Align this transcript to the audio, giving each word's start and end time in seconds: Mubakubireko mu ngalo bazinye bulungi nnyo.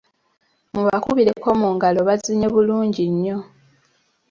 Mubakubireko 0.73 1.47
mu 1.61 1.69
ngalo 1.75 1.99
bazinye 2.07 2.47
bulungi 2.53 3.03
nnyo. 3.11 3.37